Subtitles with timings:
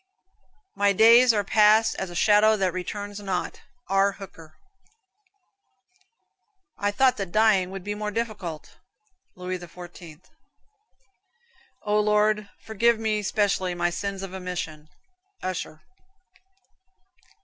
[0.75, 4.13] "My days are past as a shadow that returns not." R.
[4.13, 4.57] Hooker.
[6.75, 8.77] "I thought that dying had been more difficult,"
[9.35, 10.23] Louis XIV.
[11.83, 14.89] "O Lord, forgive me specially my sins of omission."
[15.43, 15.83] Usher.